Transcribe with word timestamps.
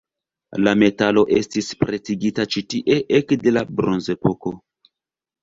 La 0.61 0.71
metalo 0.83 1.23
estis 1.39 1.67
pretigita 1.81 2.47
ĉi 2.55 2.65
tie 2.75 2.99
ekde 3.19 3.55
la 3.55 3.65
Bronzepoko. 3.83 4.57